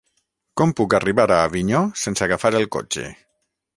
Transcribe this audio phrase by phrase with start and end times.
[0.61, 3.05] Com puc arribar a Avinyó sense agafar el cotxe?